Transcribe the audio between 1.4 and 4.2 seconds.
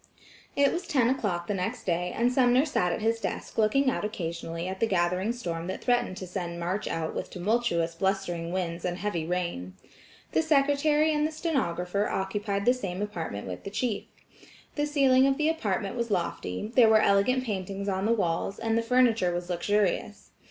the next day and Sumner sat at his desk looking out